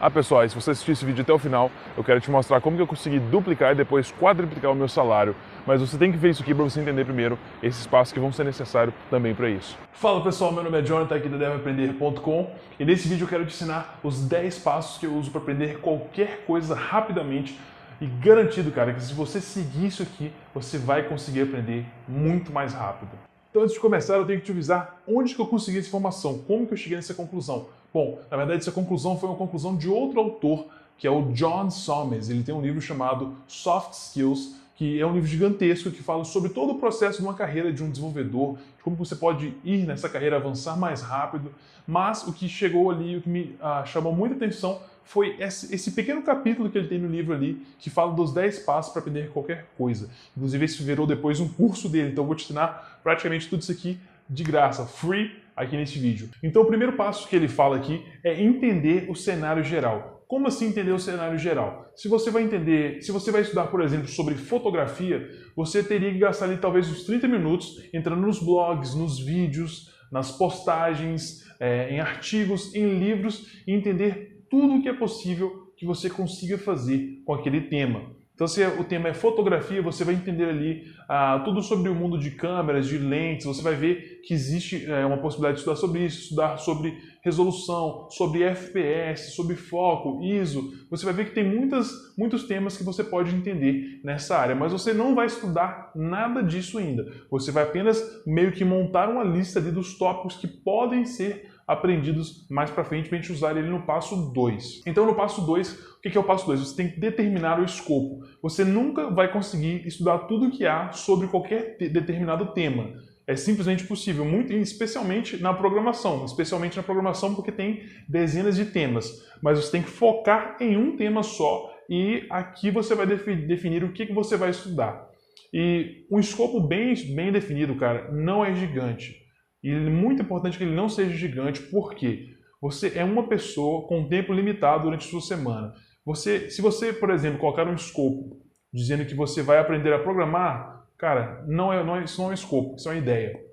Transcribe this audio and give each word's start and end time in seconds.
Ah, 0.00 0.08
pessoal, 0.08 0.48
se 0.48 0.54
você 0.54 0.70
assistir 0.70 0.92
esse 0.92 1.04
vídeo 1.04 1.22
até 1.22 1.32
o 1.32 1.38
final, 1.40 1.72
eu 1.96 2.04
quero 2.04 2.20
te 2.20 2.30
mostrar 2.30 2.60
como 2.60 2.76
que 2.76 2.82
eu 2.82 2.86
consegui 2.86 3.18
duplicar 3.18 3.72
e 3.72 3.74
depois 3.74 4.12
quadruplicar 4.12 4.70
o 4.70 4.74
meu 4.74 4.86
salário. 4.86 5.34
Mas 5.66 5.80
você 5.80 5.98
tem 5.98 6.12
que 6.12 6.16
ver 6.16 6.30
isso 6.30 6.40
aqui 6.40 6.54
para 6.54 6.62
você 6.62 6.80
entender 6.80 7.04
primeiro 7.04 7.36
esses 7.60 7.84
passos 7.84 8.12
que 8.12 8.20
vão 8.20 8.30
ser 8.30 8.44
necessários 8.44 8.94
também 9.10 9.34
para 9.34 9.50
isso. 9.50 9.76
Fala 9.90 10.22
pessoal, 10.22 10.52
meu 10.52 10.62
nome 10.62 10.78
é 10.78 10.82
Jonathan 10.82 11.16
aqui 11.16 11.28
da 11.28 11.36
DevAprender.com 11.36 12.48
e 12.78 12.84
nesse 12.84 13.08
vídeo 13.08 13.24
eu 13.24 13.28
quero 13.28 13.44
te 13.44 13.52
ensinar 13.52 13.98
os 14.04 14.20
10 14.20 14.60
passos 14.60 14.98
que 14.98 15.06
eu 15.06 15.14
uso 15.16 15.32
para 15.32 15.40
aprender 15.40 15.80
qualquer 15.80 16.44
coisa 16.46 16.76
rapidamente 16.76 17.58
e 18.00 18.06
garantido, 18.06 18.70
cara, 18.70 18.94
que 18.94 19.02
se 19.02 19.12
você 19.12 19.40
seguir 19.40 19.86
isso 19.86 20.04
aqui, 20.04 20.30
você 20.54 20.78
vai 20.78 21.02
conseguir 21.02 21.42
aprender 21.42 21.84
muito 22.06 22.52
mais 22.52 22.72
rápido. 22.72 23.10
Então, 23.50 23.62
antes 23.62 23.74
de 23.74 23.80
começar, 23.80 24.14
eu 24.14 24.24
tenho 24.24 24.38
que 24.38 24.46
te 24.46 24.52
avisar 24.52 25.00
onde 25.08 25.34
que 25.34 25.40
eu 25.40 25.46
consegui 25.46 25.78
essa 25.78 25.88
informação, 25.88 26.38
como 26.46 26.68
que 26.68 26.74
eu 26.74 26.76
cheguei 26.76 26.94
nessa 26.94 27.14
conclusão. 27.14 27.66
Bom, 27.92 28.18
na 28.30 28.36
verdade, 28.36 28.60
essa 28.60 28.72
conclusão 28.72 29.18
foi 29.18 29.28
uma 29.28 29.38
conclusão 29.38 29.76
de 29.76 29.88
outro 29.88 30.20
autor, 30.20 30.66
que 30.98 31.06
é 31.06 31.10
o 31.10 31.32
John 31.32 31.70
Somers. 31.70 32.28
Ele 32.28 32.42
tem 32.42 32.54
um 32.54 32.60
livro 32.60 32.80
chamado 32.80 33.34
Soft 33.46 33.92
Skills, 33.92 34.56
que 34.76 35.00
é 35.00 35.06
um 35.06 35.12
livro 35.12 35.28
gigantesco 35.28 35.90
que 35.90 36.02
fala 36.02 36.24
sobre 36.24 36.50
todo 36.50 36.72
o 36.72 36.78
processo 36.78 37.18
de 37.18 37.24
uma 37.24 37.34
carreira 37.34 37.72
de 37.72 37.82
um 37.82 37.90
desenvolvedor, 37.90 38.56
de 38.76 38.82
como 38.82 38.94
você 38.94 39.16
pode 39.16 39.54
ir 39.64 39.86
nessa 39.86 40.08
carreira, 40.08 40.36
avançar 40.36 40.76
mais 40.76 41.02
rápido. 41.02 41.52
Mas 41.86 42.26
o 42.26 42.32
que 42.32 42.48
chegou 42.48 42.90
ali, 42.90 43.16
o 43.16 43.22
que 43.22 43.28
me 43.28 43.56
ah, 43.60 43.82
chamou 43.86 44.14
muita 44.14 44.36
atenção 44.36 44.80
foi 45.02 45.36
esse, 45.40 45.74
esse, 45.74 45.92
pequeno 45.92 46.20
capítulo 46.22 46.68
que 46.68 46.76
ele 46.76 46.86
tem 46.86 46.98
no 46.98 47.08
livro 47.08 47.32
ali, 47.32 47.66
que 47.78 47.88
fala 47.88 48.12
dos 48.12 48.30
10 48.30 48.58
passos 48.58 48.92
para 48.92 49.00
aprender 49.00 49.30
qualquer 49.30 49.66
coisa. 49.78 50.10
Inclusive, 50.36 50.66
esse 50.66 50.82
virou 50.82 51.06
depois 51.06 51.40
um 51.40 51.48
curso 51.48 51.88
dele, 51.88 52.10
então 52.10 52.24
eu 52.24 52.26
vou 52.26 52.36
te 52.36 52.44
ensinar 52.44 53.00
praticamente 53.02 53.48
tudo 53.48 53.62
isso 53.62 53.72
aqui 53.72 53.98
de 54.28 54.42
graça, 54.44 54.86
free, 54.86 55.30
aqui 55.56 55.76
nesse 55.76 55.98
vídeo. 55.98 56.28
Então, 56.42 56.62
o 56.62 56.66
primeiro 56.66 56.94
passo 56.94 57.28
que 57.28 57.34
ele 57.34 57.48
fala 57.48 57.76
aqui 57.76 58.04
é 58.24 58.40
entender 58.40 59.10
o 59.10 59.14
cenário 59.14 59.64
geral. 59.64 60.24
Como 60.28 60.46
assim 60.46 60.66
entender 60.68 60.92
o 60.92 60.98
cenário 60.98 61.38
geral? 61.38 61.90
Se 61.96 62.06
você 62.06 62.30
vai 62.30 62.42
entender, 62.42 63.02
se 63.02 63.10
você 63.10 63.32
vai 63.32 63.40
estudar, 63.40 63.68
por 63.68 63.80
exemplo, 63.80 64.06
sobre 64.06 64.34
fotografia, 64.34 65.26
você 65.56 65.82
teria 65.82 66.12
que 66.12 66.18
gastar 66.18 66.44
ali 66.44 66.58
talvez 66.58 66.88
uns 66.88 67.04
30 67.04 67.26
minutos 67.26 67.82
entrando 67.92 68.20
nos 68.20 68.38
blogs, 68.38 68.94
nos 68.94 69.18
vídeos, 69.18 69.90
nas 70.12 70.30
postagens, 70.30 71.44
é, 71.58 71.90
em 71.90 71.98
artigos, 71.98 72.74
em 72.74 72.98
livros 72.98 73.62
e 73.66 73.72
entender 73.72 74.44
tudo 74.50 74.74
o 74.74 74.82
que 74.82 74.88
é 74.88 74.94
possível 74.94 75.72
que 75.76 75.86
você 75.86 76.10
consiga 76.10 76.58
fazer 76.58 77.22
com 77.24 77.32
aquele 77.32 77.62
tema. 77.62 78.17
Então, 78.38 78.46
se 78.46 78.64
o 78.64 78.84
tema 78.84 79.08
é 79.08 79.14
fotografia, 79.14 79.82
você 79.82 80.04
vai 80.04 80.14
entender 80.14 80.44
ali 80.44 80.84
ah, 81.08 81.42
tudo 81.44 81.60
sobre 81.60 81.90
o 81.90 81.94
mundo 81.94 82.16
de 82.16 82.30
câmeras, 82.30 82.86
de 82.86 82.96
lentes, 82.96 83.44
você 83.44 83.60
vai 83.60 83.74
ver 83.74 84.20
que 84.22 84.32
existe 84.32 84.86
é, 84.86 85.04
uma 85.04 85.16
possibilidade 85.16 85.56
de 85.56 85.62
estudar 85.62 85.74
sobre 85.74 86.04
isso, 86.04 86.22
estudar 86.22 86.56
sobre 86.56 86.96
resolução, 87.20 88.06
sobre 88.10 88.44
FPS, 88.44 89.32
sobre 89.32 89.56
foco, 89.56 90.22
ISO. 90.22 90.70
Você 90.88 91.04
vai 91.04 91.14
ver 91.14 91.24
que 91.24 91.34
tem 91.34 91.42
muitas, 91.42 91.90
muitos 92.16 92.44
temas 92.44 92.76
que 92.76 92.84
você 92.84 93.02
pode 93.02 93.34
entender 93.34 94.00
nessa 94.04 94.38
área, 94.38 94.54
mas 94.54 94.70
você 94.70 94.92
não 94.94 95.16
vai 95.16 95.26
estudar 95.26 95.90
nada 95.96 96.40
disso 96.40 96.78
ainda. 96.78 97.10
Você 97.32 97.50
vai 97.50 97.64
apenas 97.64 98.00
meio 98.24 98.52
que 98.52 98.64
montar 98.64 99.08
uma 99.08 99.24
lista 99.24 99.58
ali 99.58 99.72
dos 99.72 99.98
tópicos 99.98 100.36
que 100.36 100.46
podem 100.46 101.04
ser 101.04 101.57
aprendidos 101.68 102.48
mais 102.48 102.70
para 102.70 102.82
frente 102.82 103.10
para 103.10 103.18
a 103.18 103.20
gente 103.20 103.30
usar 103.30 103.54
ele 103.54 103.68
no 103.68 103.82
passo 103.82 104.32
2. 104.32 104.82
Então, 104.86 105.04
no 105.04 105.14
passo 105.14 105.44
2, 105.44 105.98
o 105.98 106.00
que 106.00 106.16
é 106.16 106.20
o 106.20 106.24
passo 106.24 106.46
2? 106.46 106.60
Você 106.60 106.74
tem 106.76 106.90
que 106.90 106.98
determinar 106.98 107.60
o 107.60 107.64
escopo. 107.64 108.24
Você 108.42 108.64
nunca 108.64 109.10
vai 109.10 109.30
conseguir 109.30 109.86
estudar 109.86 110.20
tudo 110.20 110.46
o 110.46 110.50
que 110.50 110.64
há 110.64 110.90
sobre 110.92 111.28
qualquer 111.28 111.76
determinado 111.76 112.54
tema. 112.54 112.94
É 113.26 113.36
simplesmente 113.36 113.84
possível, 113.84 114.24
muito, 114.24 114.54
especialmente 114.54 115.36
na 115.36 115.52
programação, 115.52 116.24
especialmente 116.24 116.78
na 116.78 116.82
programação 116.82 117.34
porque 117.34 117.52
tem 117.52 117.82
dezenas 118.08 118.56
de 118.56 118.64
temas. 118.64 119.22
Mas 119.42 119.58
você 119.58 119.70
tem 119.70 119.82
que 119.82 119.90
focar 119.90 120.56
em 120.58 120.78
um 120.78 120.96
tema 120.96 121.22
só 121.22 121.70
e 121.90 122.26
aqui 122.30 122.70
você 122.70 122.94
vai 122.94 123.06
definir 123.06 123.84
o 123.84 123.92
que, 123.92 124.06
que 124.06 124.14
você 124.14 124.38
vai 124.38 124.48
estudar. 124.48 125.06
E 125.52 126.06
um 126.10 126.18
escopo 126.18 126.60
bem, 126.60 126.94
bem 127.14 127.30
definido, 127.30 127.74
cara, 127.76 128.10
não 128.10 128.42
é 128.42 128.54
gigante. 128.54 129.27
E 129.62 129.70
é 129.70 129.78
muito 129.78 130.22
importante 130.22 130.56
que 130.56 130.64
ele 130.64 130.74
não 130.74 130.88
seja 130.88 131.16
gigante, 131.16 131.60
porque 131.62 132.36
você 132.60 132.92
é 132.96 133.04
uma 133.04 133.28
pessoa 133.28 133.86
com 133.86 134.08
tempo 134.08 134.32
limitado 134.32 134.84
durante 134.84 135.06
a 135.06 135.10
sua 135.10 135.20
semana. 135.20 135.74
Você, 136.04 136.50
se 136.50 136.62
você, 136.62 136.92
por 136.92 137.10
exemplo, 137.10 137.38
colocar 137.38 137.66
um 137.66 137.74
escopo 137.74 138.40
dizendo 138.72 139.04
que 139.04 139.14
você 139.14 139.42
vai 139.42 139.58
aprender 139.58 139.92
a 139.92 139.98
programar, 139.98 140.86
cara, 140.96 141.44
não 141.46 141.72
é, 141.72 141.82
não 141.84 141.96
é, 141.96 142.04
isso 142.04 142.20
não 142.20 142.28
é 142.28 142.30
um 142.32 142.34
escopo, 142.34 142.76
isso 142.76 142.88
é 142.88 142.92
uma 142.92 142.98
ideia. 142.98 143.48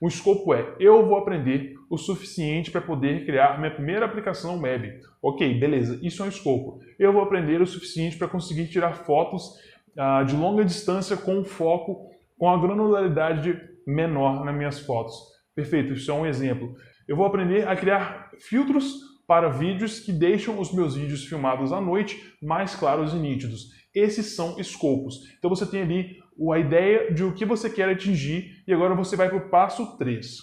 O 0.00 0.08
escopo 0.08 0.54
é, 0.54 0.76
eu 0.78 1.06
vou 1.06 1.16
aprender 1.16 1.74
o 1.90 1.98
suficiente 1.98 2.70
para 2.70 2.80
poder 2.80 3.26
criar 3.26 3.58
minha 3.58 3.70
primeira 3.70 4.06
aplicação 4.06 4.60
web. 4.60 4.98
Ok, 5.22 5.58
beleza, 5.58 5.98
isso 6.02 6.22
é 6.22 6.26
um 6.26 6.30
escopo. 6.30 6.80
Eu 6.98 7.12
vou 7.12 7.22
aprender 7.22 7.60
o 7.60 7.66
suficiente 7.66 8.16
para 8.16 8.28
conseguir 8.28 8.68
tirar 8.68 8.94
fotos 8.94 9.58
ah, 9.98 10.22
de 10.22 10.34
longa 10.34 10.64
distância 10.64 11.16
com 11.16 11.44
foco, 11.44 12.10
com 12.38 12.48
a 12.48 12.58
granularidade 12.58 13.69
menor 13.86 14.44
nas 14.44 14.54
minhas 14.54 14.80
fotos. 14.80 15.14
Perfeito, 15.54 15.92
isso 15.92 16.10
é 16.10 16.14
um 16.14 16.26
exemplo. 16.26 16.74
Eu 17.06 17.16
vou 17.16 17.26
aprender 17.26 17.66
a 17.66 17.74
criar 17.74 18.30
filtros 18.38 19.00
para 19.26 19.48
vídeos 19.48 20.00
que 20.00 20.12
deixam 20.12 20.58
os 20.58 20.72
meus 20.72 20.96
vídeos 20.96 21.24
filmados 21.24 21.72
à 21.72 21.80
noite 21.80 22.34
mais 22.42 22.74
claros 22.74 23.12
e 23.12 23.16
nítidos. 23.16 23.68
Esses 23.94 24.34
são 24.34 24.58
escopos. 24.58 25.20
Então 25.38 25.50
você 25.50 25.66
tem 25.66 25.82
ali 25.82 26.16
a 26.52 26.58
ideia 26.58 27.12
de 27.12 27.22
o 27.24 27.34
que 27.34 27.44
você 27.44 27.68
quer 27.68 27.88
atingir 27.88 28.62
e 28.66 28.72
agora 28.72 28.94
você 28.94 29.16
vai 29.16 29.28
para 29.28 29.38
o 29.38 29.50
passo 29.50 29.96
3. 29.98 30.36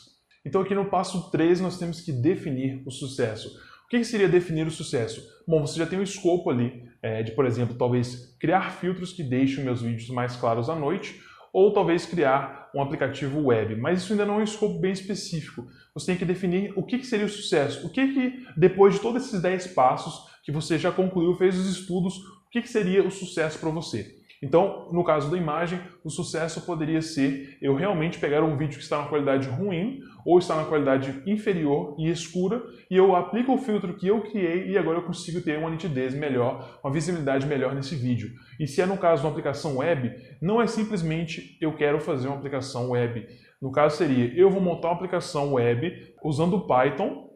Então 0.45 0.61
aqui 0.61 0.75
no 0.75 0.85
passo 0.85 1.31
3 1.31 1.61
nós 1.61 1.77
temos 1.77 2.01
que 2.01 2.11
definir 2.11 2.81
o 2.85 2.91
sucesso. 2.91 3.49
O 3.85 3.89
que 3.89 4.03
seria 4.03 4.27
definir 4.27 4.67
o 4.67 4.71
sucesso? 4.71 5.21
Bom, 5.47 5.65
você 5.65 5.79
já 5.79 5.85
tem 5.85 5.97
um 5.97 6.03
escopo 6.03 6.49
ali 6.49 6.83
é, 7.01 7.23
de, 7.23 7.31
por 7.31 7.45
exemplo, 7.45 7.75
talvez 7.75 8.35
criar 8.39 8.71
filtros 8.71 9.13
que 9.13 9.23
deixem 9.23 9.63
meus 9.63 9.81
vídeos 9.81 10.09
mais 10.09 10.35
claros 10.35 10.69
à 10.69 10.75
noite 10.75 11.21
ou 11.57 11.73
talvez 11.73 12.05
criar 12.05 12.69
um 12.71 12.79
aplicativo 12.79 13.41
web. 13.45 13.75
Mas 13.77 14.03
isso 14.03 14.13
ainda 14.13 14.27
não 14.27 14.35
é 14.35 14.37
um 14.41 14.43
escopo 14.43 14.77
bem 14.77 14.91
específico. 14.91 15.65
Você 15.91 16.05
tem 16.05 16.15
que 16.15 16.23
definir 16.23 16.71
o 16.75 16.83
que, 16.83 17.03
seria 17.03 17.25
o 17.25 17.29
sucesso. 17.29 17.87
O 17.87 17.89
que, 17.89 18.13
que, 18.13 18.45
depois 18.55 18.93
de 18.93 18.99
todos 18.99 19.25
esses 19.25 19.41
10 19.41 19.67
passos 19.73 20.31
que 20.43 20.51
você 20.51 20.77
já 20.77 20.91
concluiu, 20.91 21.33
fez 21.33 21.57
os 21.57 21.67
estudos, 21.67 22.15
o 22.15 22.49
que, 22.51 22.61
que 22.61 22.69
seria 22.69 23.03
o 23.03 23.09
sucesso 23.09 23.57
para 23.57 23.71
você? 23.71 24.16
Então, 24.41 24.89
no 24.91 25.03
caso 25.03 25.31
da 25.31 25.37
imagem, 25.37 25.79
o 26.03 26.09
sucesso 26.09 26.61
poderia 26.65 27.01
ser 27.01 27.57
eu 27.61 27.75
realmente 27.75 28.19
pegar 28.19 28.43
um 28.43 28.55
vídeo 28.55 28.77
que 28.77 28.83
está 28.83 29.01
na 29.01 29.07
qualidade 29.07 29.49
ruim 29.49 29.99
ou 30.25 30.37
está 30.37 30.55
na 30.55 30.65
qualidade 30.65 31.23
inferior 31.25 31.95
e 31.97 32.09
escura 32.09 32.61
e 32.89 32.95
eu 32.95 33.15
aplico 33.15 33.53
o 33.53 33.57
filtro 33.57 33.95
que 33.95 34.07
eu 34.07 34.21
criei 34.21 34.69
e 34.69 34.77
agora 34.77 34.99
eu 34.99 35.03
consigo 35.03 35.41
ter 35.41 35.57
uma 35.57 35.69
nitidez 35.69 36.13
melhor, 36.13 36.79
uma 36.83 36.93
visibilidade 36.93 37.47
melhor 37.47 37.73
nesse 37.73 37.95
vídeo. 37.95 38.29
E 38.59 38.67
se 38.67 38.81
é 38.81 38.85
no 38.85 38.97
caso 38.97 39.21
de 39.21 39.27
uma 39.27 39.31
aplicação 39.31 39.77
web, 39.77 40.13
não 40.41 40.61
é 40.61 40.67
simplesmente 40.67 41.57
eu 41.59 41.75
quero 41.75 41.99
fazer 41.99 42.27
uma 42.27 42.37
aplicação 42.37 42.91
web. 42.91 43.25
No 43.59 43.71
caso 43.71 43.97
seria 43.97 44.31
eu 44.39 44.51
vou 44.51 44.61
montar 44.61 44.89
uma 44.89 44.95
aplicação 44.95 45.53
web 45.53 46.13
usando 46.23 46.67
Python 46.67 47.27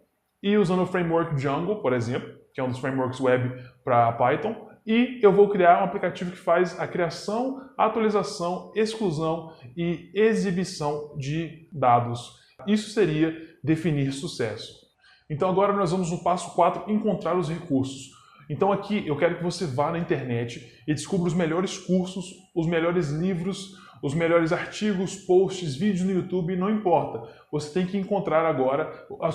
e 0.44 0.56
usando 0.56 0.83
o 0.83 0.88
framework 0.88 1.35
Django, 1.35 1.81
por 1.81 1.94
exemplo, 1.94 2.29
que 2.53 2.62
é 2.62 2.63
um 2.63 2.69
dos 2.69 2.79
frameworks 2.79 3.19
web 3.19 3.63
para 3.83 4.12
Python, 4.13 4.71
e 4.86 5.19
eu 5.22 5.31
vou 5.31 5.50
criar 5.50 5.81
um 5.81 5.86
aplicativo 5.86 6.31
que 6.31 6.38
faz 6.38 6.80
a 6.80 6.88
criação, 6.88 7.69
atualização, 7.78 8.72
exclusão 8.75 9.53
e 9.78 10.09
exibição 10.14 11.16
de 11.18 11.68
dados. 11.72 12.40
Isso 12.66 12.90
seria 12.92 13.36
definir 13.64 14.12
sucesso. 14.12 14.81
Então 15.30 15.50
agora 15.50 15.74
nós 15.74 15.92
vamos 15.92 16.12
no 16.12 16.24
passo 16.24 16.53
4, 16.56 16.92
encontrar 16.92 17.38
os 17.38 17.47
recursos. 17.47 18.12
Então 18.50 18.72
aqui 18.72 19.08
eu 19.08 19.16
quero 19.16 19.38
que 19.38 19.44
você 19.44 19.66
vá 19.66 19.92
na 19.92 20.00
internet 20.00 20.81
e 20.88 20.94
descubra 20.94 21.28
os 21.28 21.34
melhores 21.34 21.78
cursos, 21.78 22.34
os 22.53 22.68
melhores 22.68 23.09
livros, 23.09 23.78
os 24.01 24.13
melhores 24.13 24.51
artigos, 24.51 25.16
posts, 25.16 25.75
vídeos 25.75 26.06
no 26.06 26.13
YouTube, 26.13 26.56
não 26.56 26.69
importa. 26.69 27.29
Você 27.51 27.72
tem 27.72 27.85
que 27.85 27.97
encontrar 27.97 28.45
agora. 28.45 28.91
A 29.22 29.31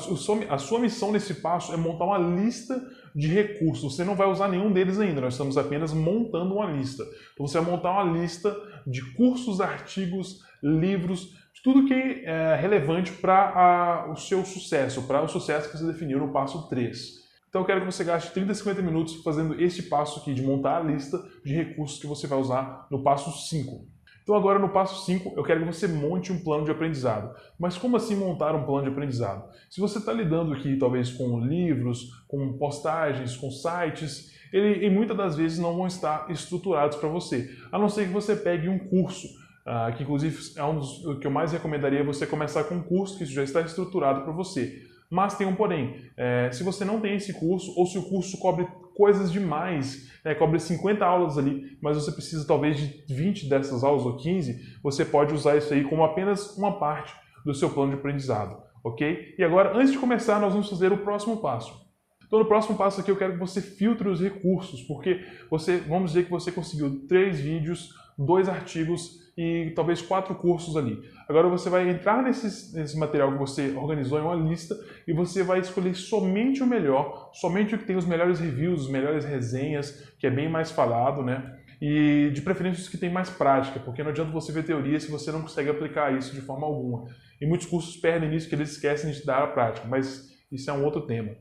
sua 0.58 0.80
missão 0.80 1.12
nesse 1.12 1.34
passo 1.34 1.72
é 1.72 1.76
montar 1.76 2.04
uma 2.04 2.18
lista 2.18 2.84
de 3.14 3.28
recursos. 3.28 3.94
Você 3.94 4.04
não 4.04 4.14
vai 4.14 4.28
usar 4.28 4.48
nenhum 4.48 4.72
deles 4.72 4.98
ainda, 4.98 5.20
nós 5.20 5.34
estamos 5.34 5.56
apenas 5.56 5.92
montando 5.92 6.54
uma 6.54 6.66
lista. 6.66 7.04
Então 7.34 7.46
você 7.46 7.60
vai 7.60 7.70
montar 7.70 7.92
uma 7.92 8.18
lista 8.18 8.54
de 8.86 9.02
cursos, 9.14 9.60
artigos, 9.60 10.40
livros, 10.62 11.34
tudo 11.64 11.86
que 11.86 11.94
é 11.94 12.54
relevante 12.54 13.10
para 13.10 14.08
o 14.12 14.16
seu 14.16 14.44
sucesso, 14.44 15.02
para 15.02 15.22
o 15.22 15.28
sucesso 15.28 15.68
que 15.68 15.76
você 15.76 15.84
definiu 15.84 16.20
no 16.20 16.32
passo 16.32 16.68
3. 16.68 17.26
Então 17.48 17.62
eu 17.62 17.66
quero 17.66 17.80
que 17.80 17.86
você 17.86 18.04
gaste 18.04 18.30
30, 18.32 18.54
50 18.54 18.82
minutos 18.82 19.22
fazendo 19.22 19.60
este 19.60 19.82
passo 19.82 20.20
aqui 20.20 20.32
de 20.34 20.42
montar 20.42 20.76
a 20.76 20.80
lista 20.80 21.18
de 21.44 21.54
recursos 21.54 21.98
que 21.98 22.06
você 22.06 22.26
vai 22.26 22.38
usar 22.38 22.86
no 22.90 23.02
passo 23.02 23.32
5. 23.48 23.95
Então 24.26 24.34
agora 24.34 24.58
no 24.58 24.70
passo 24.70 25.06
5 25.06 25.34
eu 25.36 25.44
quero 25.44 25.60
que 25.60 25.66
você 25.66 25.86
monte 25.86 26.32
um 26.32 26.42
plano 26.42 26.64
de 26.64 26.72
aprendizado. 26.72 27.32
Mas 27.56 27.78
como 27.78 27.96
assim 27.96 28.16
montar 28.16 28.56
um 28.56 28.64
plano 28.64 28.82
de 28.82 28.88
aprendizado? 28.88 29.48
Se 29.70 29.80
você 29.80 29.98
está 29.98 30.12
lidando 30.12 30.52
aqui 30.52 30.76
talvez 30.76 31.12
com 31.12 31.38
livros, 31.38 32.24
com 32.26 32.58
postagens, 32.58 33.36
com 33.36 33.52
sites, 33.52 34.34
ele, 34.52 34.84
e 34.84 34.90
muitas 34.90 35.16
das 35.16 35.36
vezes 35.36 35.60
não 35.60 35.76
vão 35.76 35.86
estar 35.86 36.28
estruturados 36.28 36.96
para 36.96 37.08
você. 37.08 37.56
A 37.70 37.78
não 37.78 37.88
ser 37.88 38.08
que 38.08 38.12
você 38.12 38.34
pegue 38.34 38.68
um 38.68 38.80
curso, 38.80 39.28
uh, 39.64 39.94
que 39.96 40.02
inclusive 40.02 40.36
é 40.56 40.64
um 40.64 40.80
dos 40.80 41.20
que 41.20 41.26
eu 41.28 41.30
mais 41.30 41.52
recomendaria 41.52 42.02
você 42.02 42.26
começar 42.26 42.64
com 42.64 42.74
um 42.74 42.82
curso 42.82 43.16
que 43.16 43.24
já 43.26 43.44
está 43.44 43.60
estruturado 43.60 44.22
para 44.22 44.32
você. 44.32 44.82
Mas 45.08 45.36
tem 45.36 45.46
um 45.46 45.54
porém, 45.54 46.10
é, 46.16 46.50
se 46.50 46.64
você 46.64 46.84
não 46.84 47.00
tem 47.00 47.14
esse 47.14 47.32
curso, 47.32 47.72
ou 47.78 47.86
se 47.86 47.96
o 47.96 48.02
curso 48.02 48.36
cobre 48.38 48.66
coisas 48.96 49.30
demais, 49.30 50.10
né, 50.24 50.34
cobre 50.34 50.58
50 50.58 51.04
aulas 51.04 51.36
ali, 51.36 51.78
mas 51.80 51.96
você 51.96 52.10
precisa 52.10 52.46
talvez 52.46 52.78
de 52.78 53.14
20 53.14 53.48
dessas 53.48 53.84
aulas 53.84 54.04
ou 54.04 54.16
15, 54.16 54.78
você 54.82 55.04
pode 55.04 55.34
usar 55.34 55.56
isso 55.56 55.72
aí 55.72 55.84
como 55.84 56.02
apenas 56.02 56.56
uma 56.56 56.78
parte 56.78 57.14
do 57.44 57.54
seu 57.54 57.70
plano 57.70 57.92
de 57.92 57.98
aprendizado, 57.98 58.56
ok? 58.82 59.34
E 59.38 59.44
agora, 59.44 59.76
antes 59.76 59.92
de 59.92 59.98
começar, 59.98 60.40
nós 60.40 60.52
vamos 60.52 60.68
fazer 60.68 60.92
o 60.92 60.98
próximo 60.98 61.36
passo. 61.36 61.86
Então, 62.26 62.40
no 62.40 62.46
próximo 62.46 62.76
passo 62.76 63.00
aqui, 63.00 63.10
eu 63.10 63.16
quero 63.16 63.34
que 63.34 63.38
você 63.38 63.60
filtre 63.60 64.08
os 64.08 64.20
recursos, 64.20 64.82
porque 64.82 65.24
você, 65.48 65.76
vamos 65.76 66.10
dizer 66.10 66.24
que 66.24 66.30
você 66.30 66.50
conseguiu 66.50 67.06
três 67.06 67.38
vídeos, 67.38 67.90
dois 68.18 68.48
artigos 68.48 69.25
e 69.36 69.72
talvez 69.76 70.00
quatro 70.00 70.34
cursos 70.34 70.76
ali. 70.76 71.02
Agora 71.28 71.48
você 71.48 71.68
vai 71.68 71.88
entrar 71.90 72.22
nesse, 72.22 72.74
nesse 72.74 72.98
material 72.98 73.32
que 73.32 73.38
você 73.38 73.74
organizou 73.76 74.18
em 74.18 74.22
uma 74.22 74.34
lista 74.34 74.74
e 75.06 75.12
você 75.12 75.42
vai 75.42 75.60
escolher 75.60 75.94
somente 75.94 76.62
o 76.62 76.66
melhor, 76.66 77.30
somente 77.34 77.74
o 77.74 77.78
que 77.78 77.84
tem 77.84 77.96
os 77.96 78.06
melhores 78.06 78.40
reviews, 78.40 78.82
as 78.82 78.90
melhores 78.90 79.24
resenhas, 79.24 80.14
que 80.18 80.26
é 80.26 80.30
bem 80.30 80.48
mais 80.48 80.70
falado, 80.70 81.22
né? 81.22 81.58
E 81.82 82.30
de 82.32 82.40
preferência 82.40 82.80
os 82.80 82.88
que 82.88 82.96
tem 82.96 83.10
mais 83.10 83.28
prática, 83.28 83.78
porque 83.78 84.02
não 84.02 84.10
adianta 84.10 84.30
você 84.30 84.50
ver 84.50 84.64
teoria 84.64 84.98
se 84.98 85.10
você 85.10 85.30
não 85.30 85.42
consegue 85.42 85.68
aplicar 85.68 86.16
isso 86.16 86.34
de 86.34 86.40
forma 86.40 86.66
alguma. 86.66 87.04
E 87.38 87.46
muitos 87.46 87.66
cursos 87.66 87.96
perdem 87.98 88.30
nisso 88.30 88.48
que 88.48 88.54
eles 88.54 88.70
esquecem 88.70 89.12
de 89.12 89.26
dar 89.26 89.42
a 89.42 89.48
prática, 89.48 89.86
mas 89.86 90.34
isso 90.50 90.70
é 90.70 90.72
um 90.72 90.82
outro 90.82 91.02
tema. 91.02 91.36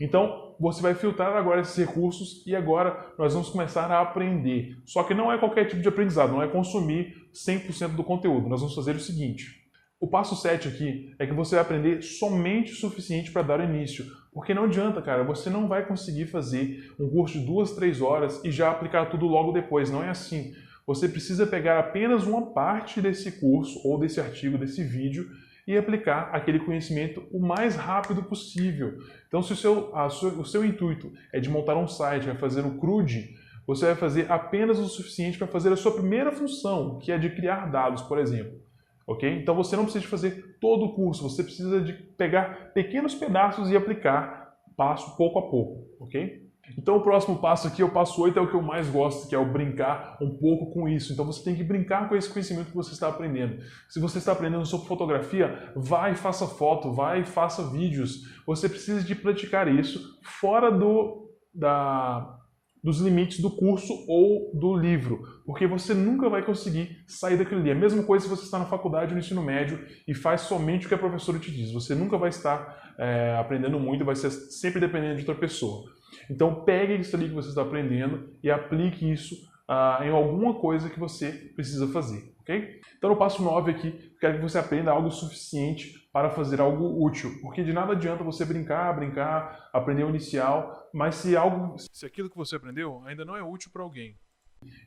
Então, 0.00 0.54
você 0.58 0.80
vai 0.80 0.94
filtrar 0.94 1.36
agora 1.36 1.60
esses 1.60 1.76
recursos 1.76 2.42
e 2.46 2.54
agora 2.54 3.12
nós 3.18 3.34
vamos 3.34 3.50
começar 3.50 3.90
a 3.90 4.00
aprender. 4.00 4.76
Só 4.84 5.02
que 5.02 5.14
não 5.14 5.30
é 5.30 5.38
qualquer 5.38 5.66
tipo 5.66 5.82
de 5.82 5.88
aprendizado, 5.88 6.32
não 6.32 6.42
é 6.42 6.48
consumir 6.48 7.14
100% 7.34 7.94
do 7.94 8.04
conteúdo. 8.04 8.48
Nós 8.48 8.60
vamos 8.60 8.74
fazer 8.74 8.96
o 8.96 9.00
seguinte. 9.00 9.62
O 10.00 10.06
passo 10.06 10.36
7 10.36 10.68
aqui 10.68 11.14
é 11.18 11.26
que 11.26 11.32
você 11.32 11.54
vai 11.54 11.64
aprender 11.64 12.02
somente 12.02 12.72
o 12.72 12.76
suficiente 12.76 13.30
para 13.30 13.42
dar 13.42 13.60
início. 13.60 14.04
Porque 14.32 14.52
não 14.52 14.64
adianta, 14.64 15.00
cara, 15.00 15.22
você 15.22 15.48
não 15.48 15.68
vai 15.68 15.86
conseguir 15.86 16.26
fazer 16.26 16.92
um 16.98 17.08
curso 17.08 17.38
de 17.38 17.46
duas, 17.46 17.72
três 17.72 18.00
horas 18.00 18.44
e 18.44 18.50
já 18.50 18.70
aplicar 18.70 19.06
tudo 19.06 19.26
logo 19.26 19.52
depois. 19.52 19.90
Não 19.90 20.02
é 20.02 20.10
assim. 20.10 20.52
Você 20.86 21.08
precisa 21.08 21.46
pegar 21.46 21.78
apenas 21.78 22.24
uma 22.24 22.52
parte 22.52 23.00
desse 23.00 23.40
curso, 23.40 23.80
ou 23.88 23.98
desse 23.98 24.20
artigo, 24.20 24.58
desse 24.58 24.82
vídeo, 24.82 25.30
e 25.66 25.76
aplicar 25.76 26.30
aquele 26.32 26.60
conhecimento 26.60 27.26
o 27.32 27.40
mais 27.40 27.76
rápido 27.76 28.22
possível. 28.22 28.98
Então, 29.28 29.42
se 29.42 29.52
o 29.52 29.56
seu, 29.56 29.92
sua, 30.10 30.30
o 30.32 30.44
seu 30.44 30.64
intuito 30.64 31.12
é 31.32 31.40
de 31.40 31.48
montar 31.48 31.76
um 31.76 31.88
site, 31.88 32.26
vai 32.26 32.36
fazer 32.36 32.64
um 32.64 32.78
CRUD, 32.78 33.34
você 33.66 33.86
vai 33.86 33.94
fazer 33.94 34.30
apenas 34.30 34.78
o 34.78 34.86
suficiente 34.86 35.38
para 35.38 35.46
fazer 35.46 35.72
a 35.72 35.76
sua 35.76 35.92
primeira 35.92 36.30
função, 36.30 36.98
que 36.98 37.10
é 37.10 37.18
de 37.18 37.30
criar 37.30 37.70
dados, 37.70 38.02
por 38.02 38.18
exemplo. 38.18 38.62
Ok? 39.06 39.30
Então 39.40 39.54
você 39.54 39.76
não 39.76 39.84
precisa 39.84 40.06
fazer 40.06 40.56
todo 40.60 40.86
o 40.86 40.94
curso, 40.94 41.28
você 41.28 41.42
precisa 41.42 41.80
de 41.80 41.92
pegar 41.92 42.72
pequenos 42.72 43.14
pedaços 43.14 43.70
e 43.70 43.76
aplicar 43.76 44.54
passo 44.76 45.16
pouco 45.16 45.38
a 45.38 45.50
pouco, 45.50 45.86
ok? 46.00 46.43
Então 46.78 46.96
o 46.96 47.02
próximo 47.02 47.38
passo 47.38 47.68
aqui, 47.68 47.82
o 47.82 47.90
passo 47.90 48.20
8, 48.22 48.38
é 48.38 48.42
o 48.42 48.48
que 48.48 48.54
eu 48.54 48.62
mais 48.62 48.88
gosto, 48.88 49.28
que 49.28 49.34
é 49.34 49.38
o 49.38 49.52
brincar 49.52 50.16
um 50.20 50.36
pouco 50.36 50.72
com 50.72 50.88
isso. 50.88 51.12
Então 51.12 51.24
você 51.24 51.44
tem 51.44 51.54
que 51.54 51.64
brincar 51.64 52.08
com 52.08 52.16
esse 52.16 52.30
conhecimento 52.30 52.68
que 52.68 52.76
você 52.76 52.92
está 52.92 53.08
aprendendo. 53.08 53.62
Se 53.88 54.00
você 54.00 54.18
está 54.18 54.32
aprendendo 54.32 54.64
sobre 54.66 54.88
fotografia, 54.88 55.72
vai 55.76 56.12
e 56.12 56.16
faça 56.16 56.46
foto, 56.46 56.92
vai 56.92 57.20
e 57.20 57.24
faça 57.24 57.70
vídeos. 57.70 58.22
Você 58.46 58.68
precisa 58.68 59.02
de 59.02 59.14
praticar 59.14 59.68
isso 59.68 60.18
fora 60.22 60.70
do, 60.70 61.30
da, 61.54 62.38
dos 62.84 63.00
limites 63.00 63.40
do 63.40 63.50
curso 63.50 63.94
ou 64.06 64.52
do 64.54 64.76
livro, 64.76 65.22
porque 65.46 65.66
você 65.66 65.94
nunca 65.94 66.28
vai 66.28 66.44
conseguir 66.44 67.02
sair 67.06 67.38
daquilo 67.38 67.60
ali. 67.60 67.70
É 67.70 67.72
a 67.72 67.76
mesma 67.76 68.02
coisa 68.02 68.24
se 68.24 68.30
você 68.30 68.44
está 68.44 68.58
na 68.58 68.66
faculdade 68.66 69.06
ou 69.06 69.12
no 69.14 69.20
ensino 69.20 69.42
médio 69.42 69.82
e 70.06 70.14
faz 70.14 70.42
somente 70.42 70.84
o 70.84 70.88
que 70.88 70.94
a 70.94 70.98
professora 70.98 71.38
te 71.38 71.50
diz. 71.50 71.72
Você 71.72 71.94
nunca 71.94 72.18
vai 72.18 72.28
estar 72.28 72.94
é, 72.98 73.36
aprendendo 73.38 73.80
muito, 73.80 74.04
vai 74.04 74.14
ser 74.14 74.30
sempre 74.30 74.80
dependendo 74.80 75.14
de 75.14 75.20
outra 75.20 75.34
pessoa. 75.34 75.93
Então 76.30 76.64
pegue 76.64 76.94
isso 76.94 77.14
ali 77.16 77.28
que 77.28 77.34
você 77.34 77.48
está 77.48 77.62
aprendendo 77.62 78.34
e 78.42 78.50
aplique 78.50 79.10
isso 79.10 79.34
ah, 79.68 80.00
em 80.02 80.10
alguma 80.10 80.54
coisa 80.54 80.90
que 80.90 81.00
você 81.00 81.32
precisa 81.54 81.88
fazer, 81.88 82.34
ok? 82.40 82.80
Então 82.98 83.10
no 83.10 83.16
passo 83.16 83.42
9 83.42 83.70
aqui, 83.70 84.14
quero 84.20 84.36
que 84.36 84.42
você 84.42 84.58
aprenda 84.58 84.90
algo 84.90 85.10
suficiente 85.10 86.08
para 86.12 86.30
fazer 86.30 86.60
algo 86.60 87.04
útil, 87.04 87.30
porque 87.40 87.64
de 87.64 87.72
nada 87.72 87.92
adianta 87.92 88.22
você 88.22 88.44
brincar, 88.44 88.94
brincar, 88.94 89.68
aprender 89.72 90.04
o 90.04 90.10
inicial, 90.10 90.88
mas 90.92 91.16
se 91.16 91.36
algo, 91.36 91.76
se 91.78 92.06
aquilo 92.06 92.30
que 92.30 92.36
você 92.36 92.56
aprendeu 92.56 93.02
ainda 93.04 93.24
não 93.24 93.36
é 93.36 93.42
útil 93.42 93.70
para 93.72 93.82
alguém, 93.82 94.16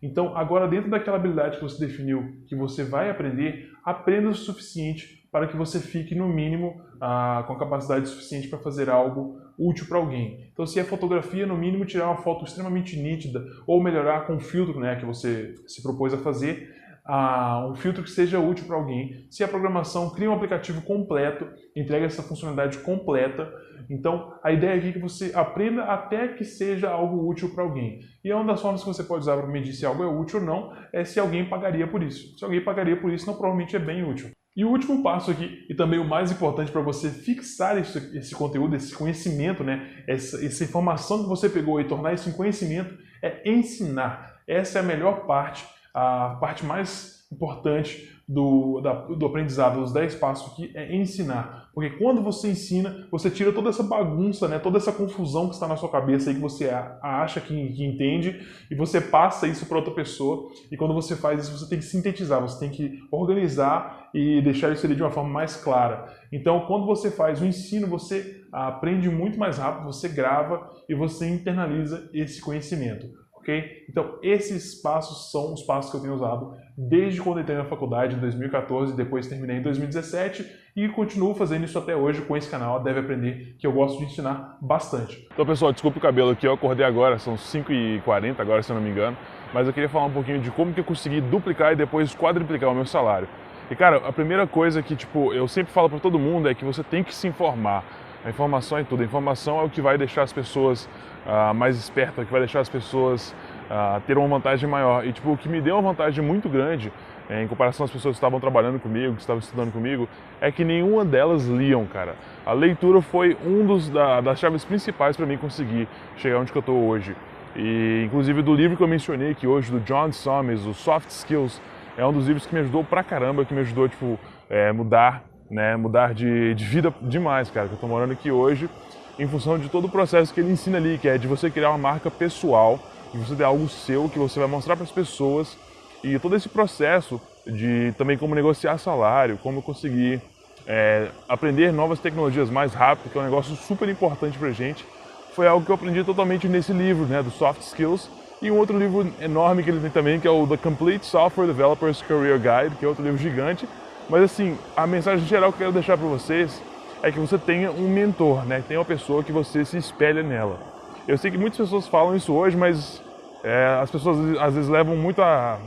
então, 0.01 0.35
agora 0.35 0.67
dentro 0.67 0.89
daquela 0.89 1.17
habilidade 1.17 1.57
que 1.57 1.63
você 1.63 1.85
definiu, 1.85 2.41
que 2.47 2.55
você 2.55 2.83
vai 2.83 3.09
aprender, 3.09 3.71
aprenda 3.83 4.29
o 4.29 4.33
suficiente 4.33 5.27
para 5.31 5.47
que 5.47 5.55
você 5.57 5.79
fique 5.79 6.15
no 6.15 6.27
mínimo 6.27 6.81
ah, 6.99 7.43
com 7.45 7.53
a 7.53 7.59
capacidade 7.59 8.07
suficiente 8.09 8.47
para 8.47 8.59
fazer 8.59 8.89
algo 8.89 9.39
útil 9.57 9.87
para 9.87 9.97
alguém. 9.97 10.49
Então, 10.51 10.65
se 10.65 10.79
é 10.79 10.83
fotografia, 10.83 11.45
no 11.45 11.57
mínimo 11.57 11.85
tirar 11.85 12.07
uma 12.07 12.17
foto 12.17 12.45
extremamente 12.45 12.97
nítida 12.97 13.45
ou 13.65 13.81
melhorar 13.81 14.27
com 14.27 14.33
um 14.33 14.39
filtro 14.39 14.79
né, 14.79 14.95
que 14.95 15.05
você 15.05 15.55
se 15.67 15.81
propôs 15.81 16.13
a 16.13 16.17
fazer, 16.17 16.75
uh, 17.07 17.71
um 17.71 17.75
filtro 17.75 18.03
que 18.03 18.09
seja 18.09 18.39
útil 18.39 18.67
para 18.67 18.75
alguém. 18.75 19.25
Se 19.31 19.43
é 19.43 19.47
programação, 19.47 20.09
cria 20.09 20.29
um 20.29 20.33
aplicativo 20.33 20.81
completo, 20.81 21.47
entrega 21.75 22.05
essa 22.05 22.21
funcionalidade 22.21 22.79
completa. 22.79 23.51
Então, 23.89 24.33
a 24.43 24.51
ideia 24.51 24.77
aqui 24.77 24.89
é 24.89 24.91
que 24.91 24.99
você 24.99 25.31
aprenda 25.33 25.83
até 25.83 26.27
que 26.27 26.43
seja 26.43 26.89
algo 26.89 27.27
útil 27.27 27.53
para 27.53 27.63
alguém. 27.63 28.01
E 28.23 28.29
é 28.29 28.35
uma 28.35 28.45
das 28.45 28.61
formas 28.61 28.81
que 28.81 28.87
você 28.87 29.03
pode 29.03 29.21
usar 29.21 29.37
para 29.37 29.47
medir 29.47 29.73
se 29.73 29.85
algo 29.85 30.03
é 30.03 30.07
útil 30.07 30.39
ou 30.39 30.45
não 30.45 30.73
é 30.91 31.05
se 31.05 31.19
alguém 31.19 31.47
pagaria 31.47 31.87
por 31.87 32.03
isso. 32.03 32.37
Se 32.37 32.43
alguém 32.43 32.63
pagaria 32.63 32.99
por 32.99 33.11
isso, 33.11 33.25
não 33.25 33.35
provavelmente 33.35 33.75
é 33.75 33.79
bem 33.79 34.03
útil. 34.03 34.31
E 34.57 34.65
o 34.65 34.69
último 34.69 35.03
passo 35.03 35.29
aqui, 35.29 35.63
e 35.69 35.75
também 35.75 35.99
o 35.99 36.03
mais 36.03 36.31
importante 36.31 36.71
para 36.71 36.81
você 36.81 37.11
fixar 37.11 37.77
esse, 37.77 38.17
esse, 38.17 38.33
conteúdo, 38.33 38.75
esse 38.75 38.91
conhecimento, 38.91 39.63
né? 39.63 39.87
Essa, 40.07 40.43
essa 40.43 40.63
informação 40.63 41.21
que 41.21 41.29
você 41.29 41.47
pegou 41.47 41.79
e 41.79 41.83
tornar 41.83 42.13
isso 42.13 42.27
em 42.27 42.31
conhecimento, 42.31 42.97
é 43.21 43.47
ensinar. 43.47 44.41
Essa 44.47 44.79
é 44.79 44.81
a 44.81 44.83
melhor 44.83 45.27
parte, 45.27 45.63
a 45.93 46.37
parte 46.41 46.65
mais 46.65 47.16
importante 47.31 48.17
do, 48.27 48.81
da, 48.81 48.93
do 48.93 49.25
aprendizado, 49.25 49.79
dos 49.79 49.93
10 49.93 50.15
passos 50.15 50.51
aqui, 50.51 50.71
é 50.75 50.93
ensinar. 50.93 51.69
Porque 51.73 51.91
quando 51.91 52.21
você 52.21 52.49
ensina, 52.49 53.07
você 53.09 53.29
tira 53.29 53.53
toda 53.53 53.69
essa 53.69 53.83
bagunça, 53.83 54.47
né, 54.47 54.59
toda 54.59 54.77
essa 54.77 54.91
confusão 54.91 55.47
que 55.47 55.53
está 55.53 55.67
na 55.67 55.77
sua 55.77 55.89
cabeça 55.89 56.29
aí, 56.29 56.35
que 56.35 56.41
você 56.41 56.69
acha 57.01 57.39
que, 57.39 57.73
que 57.73 57.85
entende, 57.85 58.45
e 58.69 58.75
você 58.75 58.99
passa 58.99 59.47
isso 59.47 59.65
para 59.65 59.77
outra 59.77 59.93
pessoa. 59.93 60.49
E 60.69 60.75
quando 60.75 60.93
você 60.93 61.15
faz 61.15 61.43
isso, 61.43 61.57
você 61.57 61.69
tem 61.69 61.79
que 61.79 61.85
sintetizar, 61.85 62.41
você 62.41 62.59
tem 62.59 62.69
que 62.69 62.99
organizar 63.11 64.09
e 64.13 64.41
deixar 64.41 64.71
isso 64.73 64.85
ali 64.85 64.95
de 64.95 65.03
uma 65.03 65.11
forma 65.11 65.29
mais 65.29 65.55
clara. 65.55 66.13
Então, 66.31 66.65
quando 66.65 66.85
você 66.85 67.09
faz 67.09 67.41
o 67.41 67.45
ensino, 67.45 67.87
você 67.87 68.45
aprende 68.51 69.09
muito 69.09 69.39
mais 69.39 69.57
rápido, 69.57 69.85
você 69.85 70.09
grava 70.09 70.69
e 70.89 70.95
você 70.95 71.29
internaliza 71.29 72.09
esse 72.13 72.41
conhecimento 72.41 73.07
ok? 73.47 73.85
Então, 73.89 74.19
esses 74.21 74.75
passos 74.75 75.31
são 75.31 75.53
os 75.53 75.63
passos 75.63 75.89
que 75.89 75.97
eu 75.97 76.01
tenho 76.01 76.13
usado 76.13 76.53
desde 76.77 77.21
quando 77.21 77.39
entrei 77.39 77.57
na 77.57 77.63
faculdade, 77.63 78.15
em 78.15 78.19
2014, 78.19 78.95
depois 78.95 79.25
terminei 79.25 79.57
em 79.57 79.61
2017 79.61 80.45
e 80.75 80.87
continuo 80.89 81.33
fazendo 81.33 81.63
isso 81.63 81.79
até 81.79 81.95
hoje 81.95 82.21
com 82.21 82.35
esse 82.35 82.49
canal, 82.51 82.83
Deve 82.83 82.99
Aprender, 82.99 83.55
que 83.57 83.65
eu 83.65 83.71
gosto 83.71 83.97
de 83.97 84.05
ensinar 84.05 84.57
bastante. 84.61 85.27
Então, 85.33 85.45
pessoal, 85.45 85.71
desculpa 85.71 85.97
o 85.97 86.01
cabelo 86.01 86.31
aqui, 86.31 86.45
eu 86.45 86.53
acordei 86.53 86.85
agora, 86.85 87.17
são 87.17 87.35
5h40 87.35 88.39
agora, 88.39 88.61
se 88.61 88.71
eu 88.71 88.75
não 88.75 88.83
me 88.83 88.89
engano, 88.89 89.17
mas 89.53 89.65
eu 89.65 89.73
queria 89.73 89.89
falar 89.89 90.05
um 90.05 90.11
pouquinho 90.11 90.39
de 90.39 90.51
como 90.51 90.73
que 90.73 90.81
eu 90.81 90.83
consegui 90.83 91.21
duplicar 91.21 91.71
e 91.71 91.75
depois 91.75 92.13
quadriplicar 92.13 92.69
o 92.69 92.75
meu 92.75 92.85
salário. 92.85 93.27
E, 93.71 93.75
cara, 93.75 93.97
a 94.07 94.13
primeira 94.13 94.45
coisa 94.45 94.81
que, 94.81 94.95
tipo, 94.95 95.33
eu 95.33 95.47
sempre 95.47 95.73
falo 95.73 95.89
para 95.89 95.99
todo 95.99 96.19
mundo 96.19 96.47
é 96.47 96.53
que 96.53 96.63
você 96.63 96.83
tem 96.83 97.03
que 97.03 97.13
se 97.13 97.27
informar. 97.27 97.83
A 98.25 98.29
informação 98.29 98.77
é 98.77 98.83
tudo. 98.83 99.01
A 99.01 99.05
informação 99.05 99.59
é 99.59 99.63
o 99.63 99.69
que 99.69 99.81
vai 99.81 99.97
deixar 99.97 100.23
as 100.23 100.33
pessoas 100.33 100.87
uh, 101.25 101.53
mais 101.53 101.77
espertas, 101.77 102.25
que 102.25 102.31
vai 102.31 102.41
deixar 102.41 102.59
as 102.59 102.69
pessoas 102.69 103.35
uh, 103.69 104.01
ter 104.01 104.17
uma 104.17 104.27
vantagem 104.27 104.69
maior. 104.69 105.05
E 105.05 105.13
tipo, 105.13 105.31
o 105.31 105.37
que 105.37 105.47
me 105.47 105.61
deu 105.61 105.75
uma 105.75 105.91
vantagem 105.91 106.23
muito 106.23 106.49
grande, 106.49 106.91
eh, 107.29 107.43
em 107.43 107.47
comparação 107.47 107.83
às 107.83 107.91
pessoas 107.91 108.13
que 108.13 108.17
estavam 108.17 108.39
trabalhando 108.39 108.79
comigo, 108.79 109.13
que 109.15 109.21
estavam 109.21 109.39
estudando 109.39 109.71
comigo, 109.71 110.07
é 110.39 110.51
que 110.51 110.63
nenhuma 110.63 111.03
delas 111.03 111.45
liam, 111.45 111.85
cara. 111.85 112.15
A 112.45 112.53
leitura 112.53 113.01
foi 113.01 113.37
um 113.45 113.65
dos 113.65 113.89
da, 113.89 114.21
das 114.21 114.39
chaves 114.39 114.63
principais 114.63 115.17
para 115.17 115.25
mim 115.25 115.37
conseguir 115.37 115.87
chegar 116.17 116.39
onde 116.39 116.53
eu 116.55 116.59
estou 116.59 116.87
hoje. 116.87 117.15
E 117.55 118.03
inclusive 118.05 118.41
do 118.41 118.53
livro 118.53 118.77
que 118.77 118.83
eu 118.83 118.87
mencionei 118.87 119.31
aqui 119.31 119.47
hoje, 119.47 119.71
do 119.71 119.79
John 119.79 120.11
Somers, 120.11 120.65
o 120.65 120.73
Soft 120.73 121.09
Skills, 121.09 121.61
é 121.97 122.05
um 122.05 122.13
dos 122.13 122.27
livros 122.27 122.45
que 122.45 122.53
me 122.53 122.61
ajudou 122.61 122.83
pra 122.83 123.03
caramba, 123.03 123.43
que 123.43 123.53
me 123.53 123.61
ajudou 123.61 123.89
tipo 123.89 124.19
é, 124.49 124.71
mudar 124.71 125.23
né, 125.49 125.75
mudar 125.75 126.13
de, 126.13 126.53
de 126.55 126.65
vida 126.65 126.93
demais, 127.01 127.49
cara, 127.49 127.67
que 127.67 127.73
eu 127.73 127.79
tô 127.79 127.87
morando 127.87 128.13
aqui 128.13 128.31
hoje, 128.31 128.69
em 129.17 129.27
função 129.27 129.57
de 129.57 129.69
todo 129.69 129.85
o 129.85 129.89
processo 129.89 130.33
que 130.33 130.39
ele 130.39 130.51
ensina 130.51 130.77
ali, 130.77 130.97
que 130.97 131.07
é 131.07 131.17
de 131.17 131.27
você 131.27 131.49
criar 131.49 131.69
uma 131.69 131.77
marca 131.77 132.11
pessoal, 132.11 132.79
de 133.13 133.17
você 133.17 133.35
ter 133.35 133.43
algo 133.43 133.67
seu 133.67 134.09
que 134.09 134.19
você 134.19 134.39
vai 134.39 134.47
mostrar 134.47 134.75
para 134.75 134.83
as 134.83 134.91
pessoas, 134.91 135.57
e 136.03 136.19
todo 136.19 136.35
esse 136.35 136.47
processo 136.47 137.19
de 137.45 137.93
também 137.97 138.17
como 138.17 138.35
negociar 138.35 138.77
salário, 138.77 139.37
como 139.41 139.61
conseguir 139.61 140.21
é, 140.67 141.07
aprender 141.27 141.71
novas 141.71 141.99
tecnologias 141.99 142.49
mais 142.49 142.73
rápido, 142.73 143.09
que 143.11 143.17
é 143.17 143.21
um 143.21 143.23
negócio 143.23 143.55
super 143.55 143.87
importante 143.89 144.37
pra 144.37 144.51
gente, 144.51 144.85
foi 145.33 145.47
algo 145.47 145.65
que 145.65 145.71
eu 145.71 145.75
aprendi 145.75 146.03
totalmente 146.03 146.47
nesse 146.47 146.73
livro, 146.73 147.05
né, 147.05 147.23
do 147.23 147.31
Soft 147.31 147.61
Skills, 147.61 148.09
e 148.41 148.51
um 148.51 148.57
outro 148.57 148.77
livro 148.77 149.11
enorme 149.19 149.63
que 149.63 149.69
ele 149.69 149.79
tem 149.79 149.89
também, 149.89 150.19
que 150.19 150.27
é 150.27 150.31
o 150.31 150.45
The 150.45 150.57
Complete 150.57 151.05
Software 151.05 151.47
Developer's 151.47 152.01
Career 152.03 152.37
Guide, 152.37 152.75
que 152.75 152.85
é 152.85 152.87
outro 152.87 153.03
livro 153.03 153.17
gigante, 153.17 153.67
mas 154.09 154.23
assim, 154.23 154.57
a 154.75 154.87
mensagem 154.87 155.25
geral 155.25 155.51
que 155.51 155.57
eu 155.57 155.67
quero 155.67 155.73
deixar 155.73 155.97
para 155.97 156.07
vocês 156.07 156.61
é 157.03 157.11
que 157.11 157.19
você 157.19 157.37
tenha 157.37 157.71
um 157.71 157.87
mentor, 157.89 158.45
né? 158.45 158.63
Tenha 158.67 158.79
uma 158.79 158.85
pessoa 158.85 159.23
que 159.23 159.31
você 159.31 159.63
se 159.65 159.77
espelha 159.77 160.23
nela. 160.23 160.59
Eu 161.07 161.17
sei 161.17 161.31
que 161.31 161.37
muitas 161.37 161.57
pessoas 161.57 161.87
falam 161.87 162.15
isso 162.15 162.33
hoje, 162.33 162.57
mas 162.57 163.01
é, 163.43 163.79
as 163.81 163.89
pessoas 163.91 164.17
às 164.39 164.53
vezes 164.53 164.69
levam 164.69 164.95
muito 164.95 165.21
a. 165.21 165.59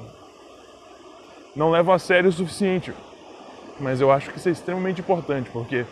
não 1.55 1.71
levam 1.71 1.95
a 1.95 1.99
sério 1.99 2.29
o 2.29 2.33
suficiente. 2.33 2.93
Mas 3.79 4.01
eu 4.01 4.13
acho 4.13 4.31
que 4.31 4.39
isso 4.39 4.49
é 4.49 4.53
extremamente 4.53 5.01
importante, 5.01 5.49
porque 5.51 5.87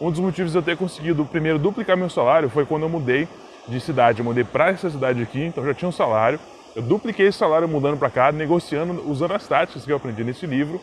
um 0.00 0.10
dos 0.10 0.20
motivos 0.20 0.52
de 0.52 0.58
eu 0.58 0.62
ter 0.62 0.76
conseguido 0.76 1.24
primeiro 1.24 1.58
duplicar 1.58 1.96
meu 1.96 2.10
salário 2.10 2.48
foi 2.48 2.64
quando 2.64 2.82
eu 2.84 2.88
mudei 2.88 3.28
de 3.66 3.80
cidade. 3.80 4.20
Eu 4.20 4.24
mudei 4.24 4.44
para 4.44 4.70
essa 4.70 4.90
cidade 4.90 5.22
aqui, 5.22 5.42
então 5.42 5.64
já 5.64 5.74
tinha 5.74 5.88
um 5.88 5.92
salário. 5.92 6.38
Eu 6.76 6.82
dupliquei 6.82 7.26
esse 7.26 7.38
salário 7.38 7.68
mudando 7.68 7.98
para 7.98 8.10
cá, 8.10 8.32
negociando, 8.32 9.08
usando 9.08 9.32
as 9.32 9.46
táticas 9.46 9.84
que 9.84 9.92
eu 9.92 9.96
aprendi 9.96 10.22
nesse 10.24 10.46
livro. 10.46 10.80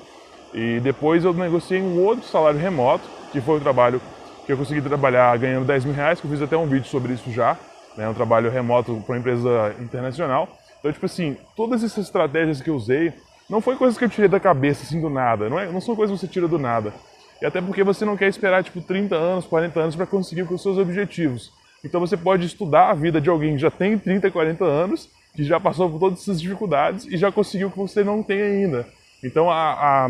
E 0.54 0.80
depois 0.80 1.24
eu 1.24 1.34
negociei 1.34 1.82
um 1.82 2.04
outro 2.04 2.28
salário 2.28 2.60
remoto, 2.60 3.08
que 3.32 3.40
foi 3.40 3.58
o 3.58 3.62
trabalho 3.62 4.02
que 4.46 4.52
eu 4.52 4.58
consegui 4.58 4.82
trabalhar 4.82 5.38
ganhando 5.38 5.66
10 5.66 5.86
mil 5.86 5.94
reais, 5.94 6.20
que 6.20 6.28
eu 6.28 6.32
fiz 6.32 6.42
até 6.42 6.58
um 6.58 6.66
vídeo 6.66 6.88
sobre 6.88 7.14
isso 7.14 7.32
já, 7.32 7.58
né, 7.96 8.08
um 8.10 8.14
trabalho 8.14 8.50
remoto 8.50 9.02
para 9.06 9.14
uma 9.14 9.20
empresa 9.20 9.76
internacional. 9.80 10.50
Então, 10.80 10.92
tipo 10.92 11.06
assim, 11.06 11.38
todas 11.56 11.84
essas 11.84 12.06
estratégias 12.06 12.62
que 12.62 12.70
eu 12.70 12.76
usei, 12.76 13.14
não 13.50 13.62
foi 13.62 13.76
coisas 13.76 13.98
que 13.98 14.04
eu 14.04 14.10
tirei 14.10 14.28
da 14.28 14.40
cabeça, 14.40 14.84
assim, 14.84 15.00
do 15.00 15.10
nada, 15.10 15.50
não, 15.50 15.60
é, 15.60 15.72
não 15.72 15.80
são 15.80 15.96
coisas 15.96 16.20
que 16.20 16.26
você 16.26 16.32
tira 16.32 16.48
do 16.48 16.58
nada. 16.58 16.94
E 17.42 17.46
até 17.46 17.62
porque 17.62 17.84
você 17.84 18.04
não 18.06 18.18
quer 18.18 18.28
esperar, 18.28 18.64
tipo, 18.64 18.82
30 18.82 19.16
anos, 19.16 19.46
40 19.46 19.80
anos 19.80 19.96
para 19.96 20.06
conseguir 20.06 20.44
os 20.44 20.62
seus 20.62 20.78
objetivos. 20.78 21.52
Então 21.84 22.00
você 22.00 22.16
pode 22.16 22.46
estudar 22.46 22.90
a 22.90 22.94
vida 22.94 23.20
de 23.20 23.30
alguém 23.30 23.56
que 23.56 23.62
já 23.62 23.72
tem 23.72 23.98
30, 23.98 24.30
40 24.30 24.64
anos, 24.64 25.10
que 25.36 25.44
já 25.44 25.60
passou 25.60 25.90
por 25.90 26.00
todas 26.00 26.22
essas 26.22 26.40
dificuldades 26.40 27.06
e 27.06 27.18
já 27.18 27.32
conseguiu 27.32 27.70
o 27.70 27.72
que 27.72 27.78
você 27.78 28.04
não 28.04 28.22
tem 28.22 28.42
ainda. 28.42 28.88
Então 29.24 29.50
a, 29.50 30.06
a, 30.06 30.10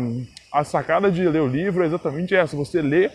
a 0.52 0.64
sacada 0.64 1.10
de 1.10 1.26
ler 1.26 1.42
o 1.42 1.48
livro 1.48 1.82
é 1.82 1.86
exatamente 1.86 2.34
essa: 2.34 2.56
você 2.56 2.80
lê 2.80 3.10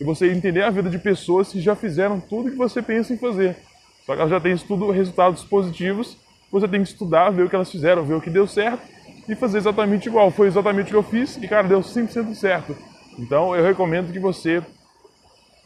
e 0.00 0.04
você 0.04 0.32
entender 0.32 0.62
a 0.62 0.70
vida 0.70 0.90
de 0.90 0.98
pessoas 0.98 1.52
que 1.52 1.60
já 1.60 1.76
fizeram 1.76 2.20
tudo 2.20 2.50
que 2.50 2.56
você 2.56 2.82
pensa 2.82 3.12
em 3.12 3.18
fazer. 3.18 3.56
Só 4.04 4.14
que 4.14 4.20
elas 4.20 4.30
já 4.30 4.40
têm 4.40 4.56
tudo 4.56 4.90
resultados 4.90 5.44
positivos, 5.44 6.16
você 6.50 6.66
tem 6.66 6.82
que 6.82 6.88
estudar, 6.88 7.30
ver 7.30 7.44
o 7.44 7.48
que 7.48 7.54
elas 7.54 7.70
fizeram, 7.70 8.04
ver 8.04 8.14
o 8.14 8.20
que 8.20 8.30
deu 8.30 8.46
certo 8.46 8.82
e 9.28 9.34
fazer 9.34 9.58
exatamente 9.58 10.08
igual. 10.08 10.30
Foi 10.30 10.48
exatamente 10.48 10.86
o 10.86 10.90
que 10.90 10.96
eu 10.96 11.02
fiz 11.02 11.36
e, 11.36 11.46
cara, 11.46 11.68
deu 11.68 11.80
100% 11.80 12.34
certo. 12.34 12.76
Então 13.18 13.54
eu 13.54 13.64
recomendo 13.64 14.12
que 14.12 14.18
você 14.18 14.62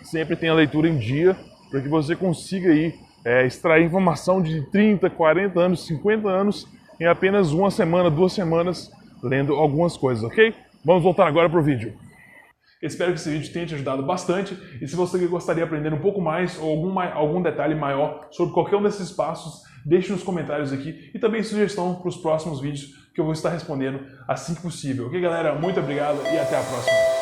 sempre 0.03 0.37
tenha 0.37 0.53
leitura 0.53 0.89
em 0.89 0.99
dia 0.99 1.37
para 1.71 1.81
que 1.81 1.89
você 1.89 2.15
consiga 2.15 2.71
aí, 2.71 2.95
é, 3.25 3.47
extrair 3.47 3.85
informação 3.85 4.41
de 4.41 4.63
30, 4.71 5.11
40 5.11 5.59
anos, 5.59 5.87
50 5.87 6.29
anos 6.29 6.67
em 7.01 7.07
apenas 7.07 7.53
uma 7.53 7.71
semana, 7.71 8.11
duas 8.11 8.33
semanas, 8.33 8.91
lendo 9.23 9.55
algumas 9.55 9.97
coisas, 9.97 10.25
ok? 10.25 10.55
Vamos 10.85 11.03
voltar 11.03 11.27
agora 11.27 11.49
para 11.49 11.59
o 11.59 11.63
vídeo. 11.63 11.95
Espero 12.83 13.13
que 13.13 13.19
esse 13.19 13.31
vídeo 13.31 13.53
tenha 13.53 13.67
te 13.67 13.75
ajudado 13.75 14.03
bastante 14.03 14.57
e 14.81 14.87
se 14.87 14.95
você 14.95 15.19
gostaria 15.27 15.63
de 15.63 15.67
aprender 15.67 15.93
um 15.93 15.99
pouco 15.99 16.21
mais 16.21 16.59
ou 16.59 16.71
algum, 16.71 16.99
algum 17.01 17.43
detalhe 17.43 17.75
maior 17.75 18.29
sobre 18.31 18.53
qualquer 18.53 18.77
um 18.77 18.83
desses 18.83 19.11
passos, 19.11 19.63
deixe 19.85 20.13
nos 20.13 20.23
comentários 20.23 20.73
aqui 20.73 21.11
e 21.15 21.19
também 21.19 21.43
sugestão 21.43 21.95
para 21.95 22.09
os 22.09 22.17
próximos 22.17 22.61
vídeos 22.61 23.07
que 23.15 23.21
eu 23.21 23.25
vou 23.25 23.33
estar 23.33 23.49
respondendo 23.49 24.01
assim 24.29 24.55
que 24.55 24.61
possível. 24.61 25.07
Ok, 25.07 25.19
galera? 25.21 25.55
Muito 25.55 25.81
obrigado 25.81 26.19
e 26.23 26.39
até 26.39 26.59
a 26.59 26.63
próxima. 26.63 27.16